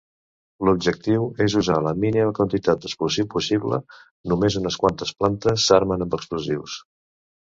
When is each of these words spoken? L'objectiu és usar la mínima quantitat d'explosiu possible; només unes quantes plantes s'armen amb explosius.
L'objectiu 0.67 1.25
és 1.43 1.55
usar 1.59 1.75
la 1.87 1.91
mínima 2.05 2.31
quantitat 2.39 2.81
d'explosiu 2.87 3.29
possible; 3.35 3.79
només 4.33 4.57
unes 4.61 4.77
quantes 4.85 5.13
plantes 5.21 5.67
s'armen 5.69 6.07
amb 6.07 6.17
explosius. 6.19 6.79